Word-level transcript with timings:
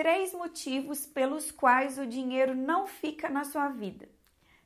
três 0.00 0.32
motivos 0.32 1.04
pelos 1.04 1.50
quais 1.50 1.98
o 1.98 2.06
dinheiro 2.06 2.54
não 2.54 2.86
fica 2.86 3.28
na 3.28 3.44
sua 3.44 3.68
vida. 3.68 4.08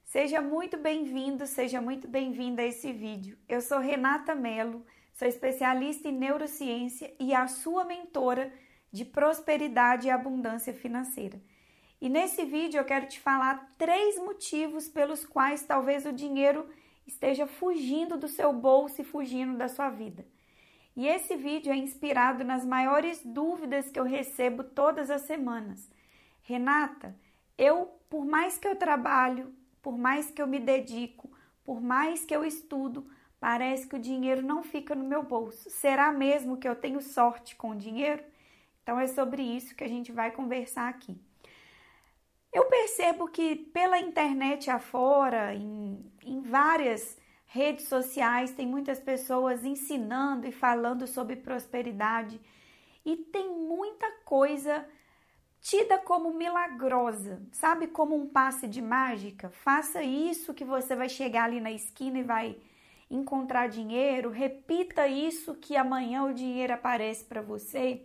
Seja 0.04 0.40
muito 0.40 0.76
bem-vindo, 0.76 1.44
seja 1.44 1.80
muito 1.80 2.06
bem-vinda 2.06 2.62
a 2.62 2.66
esse 2.66 2.92
vídeo. 2.92 3.36
Eu 3.48 3.60
sou 3.60 3.80
Renata 3.80 4.32
Mello, 4.32 4.86
sou 5.12 5.26
especialista 5.26 6.06
em 6.06 6.12
neurociência 6.12 7.12
e 7.18 7.34
a 7.34 7.48
sua 7.48 7.84
mentora 7.84 8.52
de 8.92 9.04
prosperidade 9.04 10.06
e 10.06 10.10
abundância 10.12 10.72
financeira. 10.72 11.42
E 12.00 12.08
nesse 12.08 12.44
vídeo 12.44 12.78
eu 12.78 12.84
quero 12.84 13.08
te 13.08 13.18
falar 13.18 13.74
três 13.76 14.16
motivos 14.18 14.86
pelos 14.86 15.26
quais 15.26 15.64
talvez 15.64 16.06
o 16.06 16.12
dinheiro 16.12 16.64
esteja 17.04 17.44
fugindo 17.44 18.16
do 18.16 18.28
seu 18.28 18.52
bolso 18.52 19.00
e 19.00 19.04
fugindo 19.04 19.58
da 19.58 19.66
sua 19.66 19.90
vida. 19.90 20.24
E 20.96 21.06
esse 21.08 21.36
vídeo 21.36 21.72
é 21.72 21.76
inspirado 21.76 22.44
nas 22.44 22.64
maiores 22.64 23.20
dúvidas 23.24 23.90
que 23.90 23.98
eu 23.98 24.04
recebo 24.04 24.62
todas 24.62 25.10
as 25.10 25.22
semanas. 25.22 25.90
Renata, 26.42 27.16
eu, 27.58 27.98
por 28.08 28.24
mais 28.24 28.58
que 28.58 28.68
eu 28.68 28.76
trabalho, 28.76 29.52
por 29.82 29.98
mais 29.98 30.30
que 30.30 30.40
eu 30.40 30.46
me 30.46 30.60
dedico, 30.60 31.30
por 31.64 31.80
mais 31.80 32.24
que 32.24 32.34
eu 32.34 32.44
estudo, 32.44 33.10
parece 33.40 33.86
que 33.86 33.96
o 33.96 34.00
dinheiro 34.00 34.42
não 34.42 34.62
fica 34.62 34.94
no 34.94 35.04
meu 35.04 35.22
bolso. 35.22 35.68
Será 35.68 36.12
mesmo 36.12 36.56
que 36.56 36.68
eu 36.68 36.76
tenho 36.76 37.00
sorte 37.00 37.56
com 37.56 37.70
o 37.70 37.76
dinheiro? 37.76 38.22
Então 38.82 39.00
é 39.00 39.06
sobre 39.06 39.42
isso 39.42 39.74
que 39.74 39.82
a 39.82 39.88
gente 39.88 40.12
vai 40.12 40.30
conversar 40.30 40.88
aqui. 40.88 41.18
Eu 42.52 42.66
percebo 42.66 43.26
que 43.26 43.56
pela 43.56 43.98
internet 43.98 44.70
afora, 44.70 45.54
em, 45.54 46.04
em 46.22 46.40
várias 46.40 47.18
redes 47.54 47.86
sociais, 47.86 48.50
tem 48.50 48.66
muitas 48.66 48.98
pessoas 48.98 49.64
ensinando 49.64 50.46
e 50.46 50.52
falando 50.52 51.06
sobre 51.06 51.36
prosperidade 51.36 52.40
e 53.06 53.16
tem 53.16 53.48
muita 53.48 54.10
coisa 54.24 54.84
tida 55.60 55.96
como 55.98 56.34
milagrosa, 56.34 57.40
sabe? 57.52 57.86
Como 57.86 58.16
um 58.16 58.26
passe 58.26 58.66
de 58.66 58.82
mágica. 58.82 59.50
Faça 59.50 60.02
isso 60.02 60.52
que 60.52 60.64
você 60.64 60.96
vai 60.96 61.08
chegar 61.08 61.44
ali 61.44 61.60
na 61.60 61.70
esquina 61.70 62.18
e 62.18 62.24
vai 62.24 62.56
encontrar 63.08 63.68
dinheiro. 63.68 64.30
Repita 64.30 65.06
isso 65.06 65.54
que 65.54 65.76
amanhã 65.76 66.24
o 66.24 66.34
dinheiro 66.34 66.74
aparece 66.74 67.24
para 67.24 67.40
você, 67.40 68.02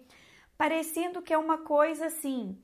parecendo 0.56 1.22
que 1.23 1.34
é 1.34 1.38
uma 1.38 1.58
coisa 1.58 2.06
assim 2.06 2.56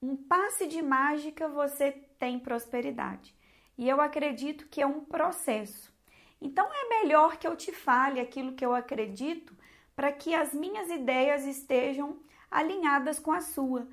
um 0.00 0.16
passe 0.16 0.66
de 0.66 0.80
mágica 0.80 1.48
você 1.48 1.90
tem 2.18 2.38
prosperidade. 2.38 3.34
E 3.76 3.88
eu 3.88 4.00
acredito 4.00 4.68
que 4.68 4.80
é 4.80 4.86
um 4.86 5.04
processo. 5.04 5.92
Então 6.40 6.68
é 6.72 7.00
melhor 7.00 7.36
que 7.36 7.46
eu 7.46 7.56
te 7.56 7.72
fale 7.72 8.20
aquilo 8.20 8.54
que 8.54 8.64
eu 8.64 8.74
acredito 8.74 9.56
para 9.94 10.12
que 10.12 10.34
as 10.34 10.54
minhas 10.54 10.88
ideias 10.90 11.44
estejam 11.44 12.18
alinhadas 12.50 13.18
com 13.18 13.32
a 13.32 13.40
sua. 13.40 13.88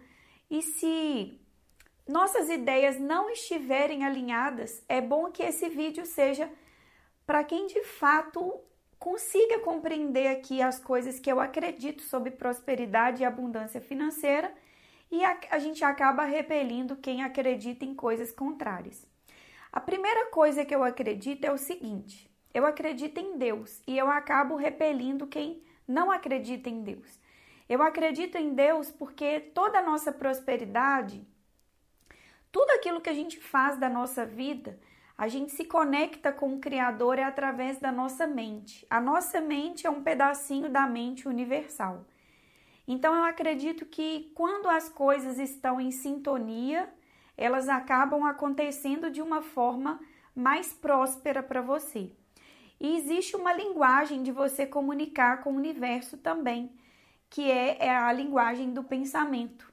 E 0.49 0.61
se 0.61 1.39
nossas 2.07 2.49
ideias 2.49 2.99
não 2.99 3.29
estiverem 3.29 4.05
alinhadas, 4.05 4.83
é 4.87 5.01
bom 5.01 5.31
que 5.31 5.41
esse 5.41 5.67
vídeo 5.69 6.05
seja 6.05 6.51
para 7.25 7.43
quem 7.43 7.65
de 7.65 7.83
fato 7.83 8.61
consiga 8.99 9.59
compreender 9.59 10.27
aqui 10.27 10.61
as 10.61 10.79
coisas 10.79 11.19
que 11.19 11.31
eu 11.31 11.39
acredito 11.39 12.03
sobre 12.03 12.31
prosperidade 12.31 13.23
e 13.23 13.25
abundância 13.25 13.81
financeira 13.81 14.53
e 15.11 15.23
a, 15.23 15.39
a 15.51 15.59
gente 15.59 15.83
acaba 15.83 16.23
repelindo 16.23 16.95
quem 16.95 17.23
acredita 17.23 17.85
em 17.85 17.93
coisas 17.93 18.31
contrárias. 18.31 19.07
A 19.71 19.79
primeira 19.79 20.27
coisa 20.27 20.63
que 20.63 20.73
eu 20.73 20.83
acredito 20.83 21.45
é 21.45 21.51
o 21.51 21.57
seguinte: 21.57 22.29
eu 22.55 22.65
acredito 22.65 23.17
em 23.17 23.37
Deus 23.37 23.81
e 23.85 23.97
eu 23.97 24.09
acabo 24.09 24.55
repelindo 24.55 25.27
quem 25.27 25.61
não 25.85 26.09
acredita 26.09 26.69
em 26.69 26.81
Deus. 26.83 27.19
Eu 27.67 27.83
acredito 27.83 28.37
em 28.37 28.53
Deus 28.53 28.89
porque 28.89 29.41
toda 29.41 29.79
a 29.79 29.83
nossa 29.83 30.09
prosperidade, 30.09 31.21
tudo 32.53 32.69
aquilo 32.71 33.01
que 33.01 33.09
a 33.09 33.13
gente 33.13 33.41
faz 33.41 33.77
da 33.77 33.89
nossa 33.89 34.25
vida, 34.25 34.79
a 35.17 35.27
gente 35.27 35.51
se 35.51 35.65
conecta 35.65 36.31
com 36.31 36.55
o 36.55 36.59
Criador 36.59 37.19
através 37.19 37.77
da 37.77 37.91
nossa 37.91 38.25
mente. 38.25 38.87
A 38.89 39.01
nossa 39.01 39.41
mente 39.41 39.85
é 39.85 39.89
um 39.89 40.01
pedacinho 40.01 40.69
da 40.69 40.87
mente 40.87 41.27
universal. 41.27 42.05
Então 42.87 43.13
eu 43.13 43.25
acredito 43.25 43.85
que 43.85 44.31
quando 44.33 44.69
as 44.69 44.87
coisas 44.87 45.39
estão 45.39 45.81
em 45.81 45.91
sintonia, 45.91 46.87
elas 47.35 47.67
acabam 47.67 48.23
acontecendo 48.23 49.11
de 49.11 49.21
uma 49.21 49.41
forma 49.41 49.99
mais 50.33 50.71
próspera 50.71 51.43
para 51.43 51.61
você. 51.61 52.13
E 52.79 52.97
existe 52.97 53.35
uma 53.35 53.53
linguagem 53.53 54.23
de 54.23 54.31
você 54.31 54.65
comunicar 54.65 55.41
com 55.41 55.53
o 55.53 55.55
universo 55.55 56.17
também, 56.17 56.71
que 57.29 57.49
é, 57.49 57.85
é 57.85 57.95
a 57.95 58.11
linguagem 58.11 58.73
do 58.73 58.83
pensamento. 58.83 59.71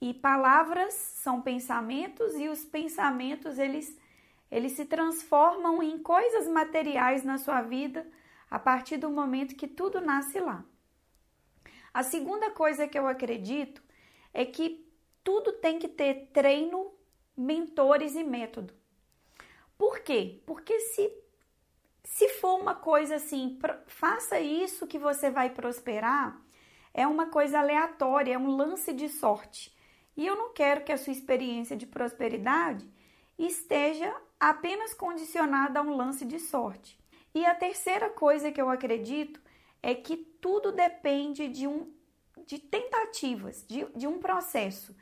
E 0.00 0.12
palavras 0.12 0.92
são 0.94 1.40
pensamentos 1.40 2.34
e 2.34 2.48
os 2.48 2.64
pensamentos 2.64 3.58
eles 3.58 3.96
eles 4.50 4.72
se 4.72 4.84
transformam 4.84 5.82
em 5.82 5.98
coisas 5.98 6.46
materiais 6.46 7.24
na 7.24 7.38
sua 7.38 7.60
vida 7.60 8.06
a 8.48 8.56
partir 8.56 8.98
do 8.98 9.10
momento 9.10 9.56
que 9.56 9.66
tudo 9.66 10.00
nasce 10.00 10.38
lá. 10.38 10.64
A 11.92 12.04
segunda 12.04 12.50
coisa 12.52 12.86
que 12.86 12.96
eu 12.96 13.08
acredito 13.08 13.82
é 14.32 14.44
que 14.44 14.86
tudo 15.24 15.54
tem 15.54 15.78
que 15.78 15.88
ter 15.88 16.28
treino, 16.32 16.92
mentores 17.36 18.14
e 18.14 18.22
método. 18.22 18.72
Por 19.76 20.00
quê? 20.00 20.40
Porque 20.46 20.78
se 20.78 21.23
se 22.14 22.28
for 22.28 22.60
uma 22.60 22.76
coisa 22.76 23.16
assim, 23.16 23.58
faça 23.88 24.38
isso 24.38 24.86
que 24.86 25.00
você 25.00 25.32
vai 25.32 25.50
prosperar, 25.50 26.40
é 26.94 27.04
uma 27.08 27.26
coisa 27.26 27.58
aleatória, 27.58 28.34
é 28.34 28.38
um 28.38 28.54
lance 28.54 28.92
de 28.92 29.08
sorte. 29.08 29.76
E 30.16 30.24
eu 30.24 30.36
não 30.36 30.52
quero 30.52 30.84
que 30.84 30.92
a 30.92 30.96
sua 30.96 31.12
experiência 31.12 31.76
de 31.76 31.88
prosperidade 31.88 32.88
esteja 33.36 34.14
apenas 34.38 34.94
condicionada 34.94 35.80
a 35.80 35.82
um 35.82 35.96
lance 35.96 36.24
de 36.24 36.38
sorte. 36.38 36.96
E 37.34 37.44
a 37.44 37.52
terceira 37.52 38.08
coisa 38.08 38.52
que 38.52 38.62
eu 38.62 38.70
acredito 38.70 39.40
é 39.82 39.92
que 39.92 40.16
tudo 40.16 40.70
depende 40.70 41.48
de, 41.48 41.66
um, 41.66 41.92
de 42.46 42.60
tentativas, 42.60 43.66
de, 43.66 43.86
de 43.86 44.06
um 44.06 44.20
processo. 44.20 44.94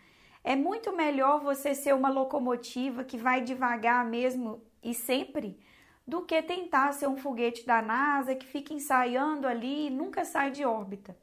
É 0.43 0.57
muito 0.57 0.97
melhor 0.97 1.43
você 1.43 1.75
ser 1.75 1.95
uma 1.95 2.09
locomotiva 2.09 3.05
que 3.05 3.19
vai 3.19 3.43
devagar 3.43 4.03
mesmo 4.03 4.65
e 4.83 4.95
sempre 4.95 5.61
do 6.07 6.23
que 6.23 6.43
tentar 6.43 6.93
ser 6.93 7.07
um 7.07 7.17
foguete 7.17 7.65
da 7.65 7.81
NASA 7.81 8.35
que 8.35 8.47
fica 8.47 8.75
ensaiando 8.75 9.47
ali 9.47 9.87
e 9.87 9.91
nunca 9.91 10.25
sai 10.25 10.51
de 10.51 10.65
órbita. 10.65 11.17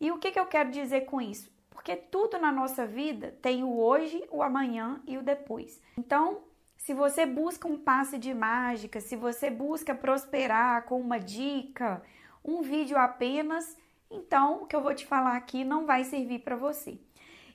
E 0.00 0.10
o 0.10 0.18
que, 0.18 0.32
que 0.32 0.40
eu 0.40 0.46
quero 0.46 0.70
dizer 0.70 1.02
com 1.02 1.20
isso? 1.20 1.50
Porque 1.68 1.94
tudo 1.94 2.38
na 2.38 2.50
nossa 2.50 2.86
vida 2.86 3.36
tem 3.42 3.62
o 3.62 3.78
hoje, 3.78 4.22
o 4.30 4.42
amanhã 4.42 5.00
e 5.06 5.18
o 5.18 5.22
depois. 5.22 5.80
Então, 5.96 6.42
se 6.76 6.94
você 6.94 7.26
busca 7.26 7.68
um 7.68 7.78
passe 7.78 8.16
de 8.16 8.32
mágica, 8.32 9.00
se 9.00 9.14
você 9.14 9.50
busca 9.50 9.94
prosperar 9.94 10.84
com 10.84 10.98
uma 10.98 11.20
dica, 11.20 12.02
um 12.42 12.62
vídeo 12.62 12.96
apenas, 12.96 13.76
então 14.10 14.62
o 14.62 14.66
que 14.66 14.74
eu 14.74 14.80
vou 14.80 14.94
te 14.94 15.06
falar 15.06 15.36
aqui 15.36 15.62
não 15.62 15.84
vai 15.84 16.04
servir 16.04 16.40
para 16.40 16.56
você. 16.56 16.98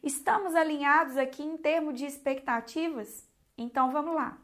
Estamos 0.03 0.53
alinhados 0.53 1.17
aqui 1.17 1.41
em 1.43 1.57
termos 1.57 1.95
de 1.95 2.05
expectativas? 2.05 3.27
Então 3.57 3.91
vamos 3.91 4.13
lá. 4.13 4.37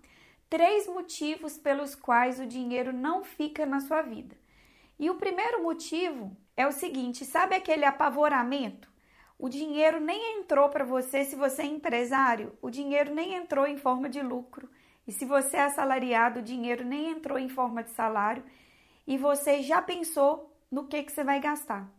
Três 0.52 0.86
motivos 0.86 1.58
pelos 1.58 1.96
quais 1.96 2.38
o 2.38 2.46
dinheiro 2.46 2.92
não 2.92 3.24
fica 3.24 3.66
na 3.66 3.80
sua 3.80 4.02
vida. 4.02 4.36
E 5.00 5.10
o 5.10 5.16
primeiro 5.16 5.64
motivo 5.64 6.36
é 6.58 6.68
o 6.68 6.74
seguinte: 6.74 7.24
sabe 7.24 7.56
aquele 7.56 7.86
apavoramento? 7.86 8.92
O 9.40 9.48
dinheiro 9.48 10.02
nem 10.02 10.40
entrou 10.40 10.68
para 10.68 10.84
você 10.84 11.24
se 11.24 11.38
você 11.38 11.62
é 11.62 11.68
empresário, 11.68 12.52
o 12.62 12.70
dinheiro 12.70 13.16
nem 13.16 13.34
entrou 13.34 13.66
em 13.66 13.78
forma 13.78 14.10
de 14.10 14.22
lucro. 14.22 14.70
E 15.08 15.14
se 15.14 15.24
você 15.24 15.56
é 15.56 15.62
assalariado, 15.62 16.42
o 16.42 16.44
dinheiro 16.44 16.84
nem 16.84 17.12
entrou 17.12 17.40
em 17.40 17.48
forma 17.48 17.82
de 17.82 17.92
salário 17.92 18.44
e 19.08 19.18
você 19.18 19.64
já 19.64 19.82
pensou 19.82 20.54
no 20.70 20.86
que, 20.86 21.02
que 21.02 21.14
você 21.14 21.24
vai 21.24 21.40
gastar. 21.40 21.90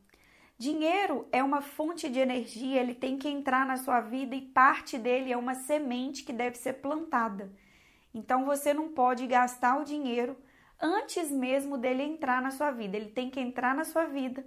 Dinheiro 0.59 1.27
é 1.33 1.43
uma 1.43 1.63
fonte 1.63 2.07
de 2.07 2.19
energia, 2.19 2.83
ele 2.83 2.95
tem 2.95 3.17
que 3.17 3.31
entrar 3.31 3.65
na 3.65 3.79
sua 3.79 4.01
vida 4.03 4.37
e 4.37 4.43
parte 4.43 4.99
dele 4.99 5.33
é 5.33 5.39
uma 5.39 5.55
semente 5.55 6.23
que 6.23 6.35
deve 6.35 6.59
ser 6.59 6.75
plantada. 6.75 7.51
Então 8.15 8.45
você 8.45 8.75
não 8.75 8.89
pode 8.89 9.27
gastar 9.27 9.81
o 9.81 9.85
dinheiro 9.85 10.37
antes 10.81 11.31
mesmo 11.31 11.79
dele 11.79 12.03
entrar 12.03 12.43
na 12.43 12.51
sua 12.51 12.71
vida. 12.71 12.97
Ele 12.97 13.11
tem 13.11 13.31
que 13.31 13.41
entrar 13.41 13.75
na 13.75 13.85
sua 13.85 14.05
vida. 14.05 14.45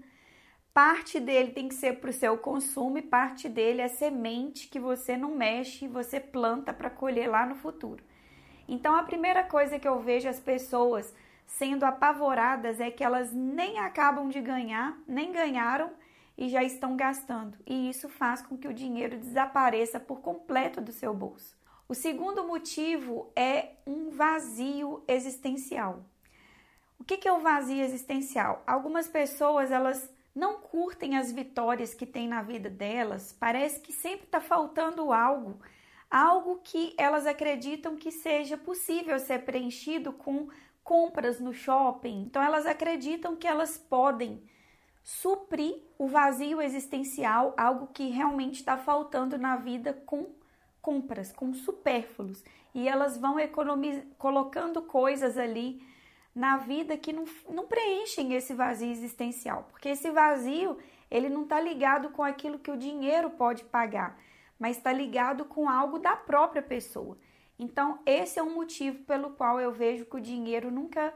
Parte 0.73 1.19
dele 1.19 1.51
tem 1.51 1.69
que 1.69 1.73
ser 1.73 2.01
para 2.01 2.09
o 2.09 2.13
seu 2.13 2.37
consumo 2.37 2.97
e 2.97 3.01
parte 3.01 3.47
dele 3.47 3.81
é 3.81 3.87
semente 3.87 4.67
que 4.67 4.79
você 4.79 5.15
não 5.15 5.33
mexe 5.33 5.85
e 5.85 5.87
você 5.87 6.19
planta 6.19 6.73
para 6.73 6.89
colher 6.89 7.29
lá 7.29 7.45
no 7.45 7.55
futuro. 7.55 8.03
Então 8.67 8.93
a 8.93 9.03
primeira 9.03 9.43
coisa 9.43 9.79
que 9.79 9.87
eu 9.87 9.99
vejo 10.01 10.27
as 10.27 10.39
pessoas 10.39 11.13
sendo 11.47 11.85
apavoradas 11.85 12.79
é 12.79 12.91
que 12.91 13.03
elas 13.03 13.31
nem 13.31 13.79
acabam 13.79 14.27
de 14.27 14.41
ganhar, 14.41 14.97
nem 15.07 15.31
ganharam 15.31 15.91
e 16.37 16.49
já 16.49 16.63
estão 16.63 16.97
gastando. 16.97 17.57
E 17.65 17.89
isso 17.89 18.09
faz 18.09 18.41
com 18.41 18.57
que 18.57 18.67
o 18.67 18.73
dinheiro 18.73 19.17
desapareça 19.17 19.99
por 19.99 20.19
completo 20.19 20.81
do 20.81 20.91
seu 20.91 21.13
bolso. 21.13 21.55
O 21.87 21.93
segundo 21.93 22.43
motivo 22.47 23.31
é 23.35 23.73
um 23.85 24.09
vazio 24.09 25.03
existencial. 25.07 26.03
O 26.99 27.03
que 27.03 27.27
é 27.27 27.31
o 27.31 27.41
vazio 27.41 27.83
existencial? 27.83 28.63
Algumas 28.65 29.07
pessoas 29.07 29.69
elas 29.69 30.11
não 30.33 30.55
curtem 30.55 31.15
as 31.15 31.31
vitórias 31.31 31.93
que 31.93 32.07
tem 32.07 32.27
na 32.27 32.41
vida 32.41 32.71
delas, 32.71 33.33
parece 33.39 33.79
que 33.81 33.93
sempre 33.93 34.25
está 34.25 34.41
faltando 34.41 35.13
algo, 35.13 35.59
algo 36.09 36.59
que 36.63 36.95
elas 36.97 37.27
acreditam 37.27 37.95
que 37.95 38.11
seja 38.11 38.57
possível 38.57 39.19
ser 39.19 39.45
preenchido 39.45 40.11
com 40.11 40.49
compras 40.83 41.39
no 41.39 41.53
shopping. 41.53 42.23
Então 42.23 42.41
elas 42.41 42.65
acreditam 42.65 43.35
que 43.35 43.47
elas 43.47 43.77
podem 43.77 44.41
suprir 45.03 45.83
o 45.99 46.07
vazio 46.07 46.59
existencial, 46.59 47.53
algo 47.55 47.85
que 47.93 48.09
realmente 48.09 48.55
está 48.55 48.75
faltando 48.75 49.37
na 49.37 49.55
vida 49.55 49.93
com 49.93 50.33
compras, 50.85 51.31
com 51.31 51.51
supérfluos. 51.51 52.43
E 52.71 52.87
elas 52.87 53.17
vão 53.17 53.37
colocando 54.19 54.83
coisas 54.83 55.35
ali 55.35 55.83
na 56.35 56.57
vida 56.57 56.95
que 56.95 57.11
não, 57.11 57.25
não 57.49 57.65
preenchem 57.65 58.33
esse 58.33 58.53
vazio 58.53 58.91
existencial, 58.91 59.67
porque 59.71 59.89
esse 59.89 60.11
vazio 60.11 60.77
ele 61.09 61.27
não 61.27 61.43
está 61.43 61.59
ligado 61.59 62.09
com 62.09 62.21
aquilo 62.21 62.59
que 62.59 62.69
o 62.69 62.77
dinheiro 62.77 63.31
pode 63.31 63.63
pagar, 63.63 64.19
mas 64.59 64.77
está 64.77 64.93
ligado 64.93 65.45
com 65.45 65.67
algo 65.67 65.97
da 65.97 66.15
própria 66.15 66.61
pessoa. 66.61 67.17
Então, 67.57 67.99
esse 68.05 68.37
é 68.37 68.43
um 68.43 68.53
motivo 68.53 69.03
pelo 69.05 69.31
qual 69.31 69.59
eu 69.59 69.71
vejo 69.71 70.05
que 70.05 70.17
o 70.17 70.21
dinheiro 70.21 70.69
nunca, 70.69 71.13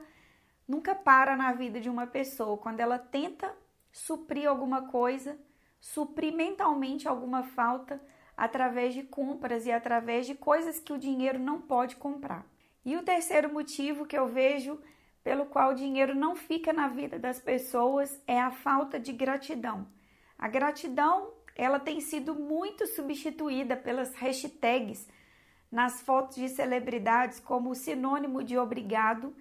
nunca 0.68 0.95
para 0.95 1.36
na 1.36 1.51
vida 1.51 1.80
de 1.80 1.89
uma 1.89 2.07
pessoa. 2.07 2.57
Quando 2.57 2.80
ela 2.80 2.98
tenta 2.98 3.54
suprir 3.92 4.50
alguma 4.50 4.83
coisa, 4.83 5.38
suprir 5.81 6.33
mentalmente 6.33 7.07
alguma 7.07 7.44
falta 7.44 8.01
através 8.39 8.94
de 8.94 9.03
compras 9.03 9.65
e 9.65 9.71
através 9.71 10.25
de 10.25 10.33
coisas 10.33 10.80
que 10.80 10.94
o 10.94 10.97
dinheiro 10.97 11.38
não 11.38 11.59
pode 11.59 11.97
comprar. 11.97 12.45
E 12.86 12.95
o 12.95 13.03
terceiro 13.03 13.51
motivo 13.51 14.06
que 14.06 14.18
eu 14.18 14.30
vejo 14.30 14.80
pelo 15.21 15.45
qual 15.45 15.71
o 15.71 15.75
dinheiro 15.75 16.15
não 16.15 16.38
fica 16.38 16.71
na 16.71 16.88
vida 16.88 17.19
das 17.19 17.41
pessoas 17.41 18.18
é 18.25 18.39
a 18.39 18.50
falta 18.50 18.97
de 18.97 19.12
gratidão. 19.12 19.86
A 20.38 20.47
gratidão, 20.47 21.33
ela 21.53 21.81
tem 21.81 22.00
sido 22.00 22.33
muito 22.33 22.88
substituída 22.88 23.75
pelas 23.75 24.15
hashtags 24.15 25.06
nas 25.69 26.01
fotos 26.01 26.38
de 26.38 26.47
celebridades 26.47 27.42
como 27.42 27.75
sinônimo 27.75 28.42
de 28.42 28.57
obrigado, 28.57 29.35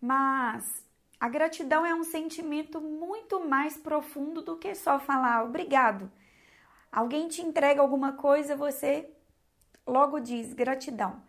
mas 0.00 0.84
a 1.20 1.28
gratidão 1.28 1.86
é 1.86 1.94
um 1.94 2.02
sentimento 2.02 2.80
muito 2.80 3.38
mais 3.48 3.76
profundo 3.76 4.42
do 4.42 4.56
que 4.56 4.74
só 4.74 4.98
falar 4.98 5.44
obrigado. 5.44 6.10
Alguém 6.94 7.26
te 7.28 7.42
entrega 7.42 7.80
alguma 7.80 8.12
coisa, 8.12 8.54
você 8.54 9.10
logo 9.86 10.20
diz 10.20 10.52
gratidão. 10.52 11.22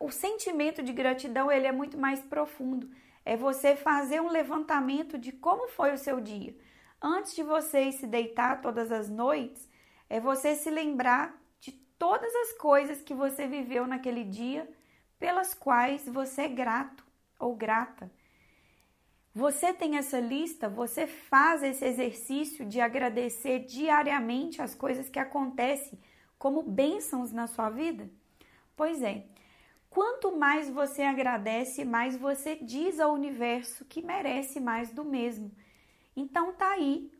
O 0.00 0.10
sentimento 0.10 0.82
de 0.82 0.92
gratidão 0.92 1.52
ele 1.52 1.66
é 1.66 1.72
muito 1.72 1.98
mais 1.98 2.20
profundo 2.22 2.88
é 3.24 3.36
você 3.36 3.74
fazer 3.74 4.20
um 4.20 4.28
levantamento 4.28 5.16
de 5.16 5.32
como 5.32 5.68
foi 5.68 5.94
o 5.94 5.98
seu 5.98 6.20
dia. 6.20 6.54
Antes 7.00 7.34
de 7.34 7.42
você 7.42 7.90
se 7.90 8.06
deitar 8.06 8.60
todas 8.60 8.92
as 8.92 9.08
noites, 9.08 9.68
é 10.08 10.20
você 10.20 10.54
se 10.54 10.70
lembrar 10.70 11.34
de 11.58 11.72
todas 11.72 12.34
as 12.34 12.52
coisas 12.52 13.00
que 13.00 13.14
você 13.14 13.46
viveu 13.46 13.86
naquele 13.86 14.24
dia, 14.24 14.70
pelas 15.18 15.54
quais 15.54 16.06
você 16.06 16.42
é 16.42 16.48
grato 16.48 17.04
ou 17.38 17.54
grata. 17.56 18.10
Você 19.34 19.72
tem 19.72 19.96
essa 19.96 20.20
lista, 20.20 20.68
você 20.68 21.06
faz 21.06 21.62
esse 21.62 21.84
exercício 21.84 22.64
de 22.64 22.80
agradecer 22.80 23.60
diariamente 23.60 24.62
as 24.62 24.74
coisas 24.74 25.08
que 25.08 25.18
acontecem 25.18 25.98
como 26.38 26.62
bênçãos 26.62 27.32
na 27.32 27.46
sua 27.46 27.68
vida? 27.68 28.08
Pois 28.76 29.02
é, 29.02 29.26
Quanto 29.94 30.36
mais 30.36 30.68
você 30.68 31.02
agradece, 31.02 31.84
mais 31.84 32.16
você 32.16 32.56
diz 32.56 32.98
ao 32.98 33.14
universo 33.14 33.84
que 33.84 34.02
merece 34.02 34.58
mais 34.58 34.90
do 34.90 35.04
mesmo. 35.04 35.52
Então 36.16 36.52
tá 36.52 36.72
aí 36.72 37.12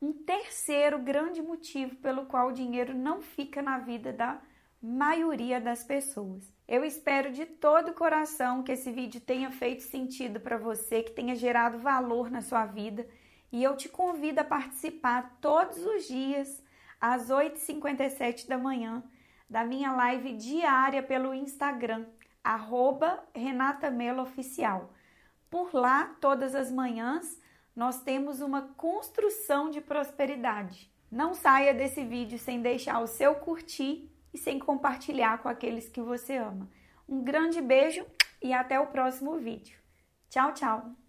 um 0.00 0.12
terceiro 0.12 1.00
grande 1.00 1.42
motivo 1.42 1.96
pelo 1.96 2.26
qual 2.26 2.46
o 2.46 2.52
dinheiro 2.52 2.94
não 2.94 3.20
fica 3.20 3.60
na 3.60 3.78
vida 3.78 4.12
da 4.12 4.40
maioria 4.80 5.60
das 5.60 5.82
pessoas. 5.82 6.44
Eu 6.70 6.84
espero 6.84 7.32
de 7.32 7.46
todo 7.46 7.88
o 7.88 7.94
coração 7.94 8.62
que 8.62 8.70
esse 8.70 8.92
vídeo 8.92 9.20
tenha 9.20 9.50
feito 9.50 9.82
sentido 9.82 10.38
para 10.38 10.56
você, 10.56 11.02
que 11.02 11.10
tenha 11.10 11.34
gerado 11.34 11.80
valor 11.80 12.30
na 12.30 12.40
sua 12.40 12.64
vida, 12.64 13.08
e 13.50 13.60
eu 13.60 13.76
te 13.76 13.88
convido 13.88 14.38
a 14.38 14.44
participar 14.44 15.36
todos 15.40 15.84
os 15.84 16.06
dias 16.06 16.62
às 17.00 17.28
8h57 17.28 18.46
da 18.46 18.56
manhã 18.56 19.02
da 19.48 19.64
minha 19.64 19.90
live 19.90 20.32
diária 20.34 21.02
pelo 21.02 21.34
Instagram 21.34 22.06
arroba 22.44 23.20
Renata 23.34 23.90
Mello 23.90 24.22
Oficial. 24.22 24.94
Por 25.50 25.74
lá, 25.74 26.14
todas 26.20 26.54
as 26.54 26.70
manhãs, 26.70 27.42
nós 27.74 28.00
temos 28.04 28.40
uma 28.40 28.62
construção 28.76 29.70
de 29.70 29.80
prosperidade. 29.80 30.88
Não 31.10 31.34
saia 31.34 31.74
desse 31.74 32.04
vídeo 32.04 32.38
sem 32.38 32.62
deixar 32.62 33.00
o 33.00 33.08
seu 33.08 33.34
curtir 33.34 34.08
e 34.32 34.38
sem 34.38 34.58
compartilhar 34.58 35.38
com 35.38 35.48
aqueles 35.48 35.88
que 35.88 36.00
você 36.00 36.36
ama. 36.36 36.68
Um 37.08 37.22
grande 37.22 37.60
beijo 37.60 38.06
e 38.42 38.52
até 38.52 38.78
o 38.78 38.86
próximo 38.86 39.38
vídeo. 39.38 39.78
Tchau, 40.28 40.52
tchau! 40.54 40.99